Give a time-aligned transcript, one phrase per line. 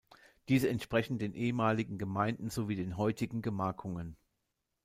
[0.49, 4.15] Diese entsprechen den ehemaligen Gemeinden sowie den heutigen Gemarkungen.